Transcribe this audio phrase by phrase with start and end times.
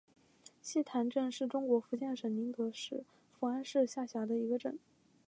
[0.63, 4.79] 溪潭镇是中国福建省宁德市福安市下辖的一个镇。